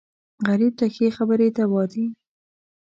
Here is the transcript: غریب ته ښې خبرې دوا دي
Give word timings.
غریب 0.47 0.73
ته 0.79 0.85
ښې 0.93 1.07
خبرې 1.17 1.47
دوا 1.57 1.83
دي 1.91 2.05